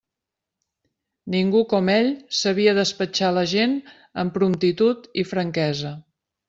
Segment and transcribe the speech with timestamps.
[1.35, 2.09] Ningú com ell
[2.39, 3.79] sabia despatxar la gent
[4.25, 5.99] amb promptitud i franquesa.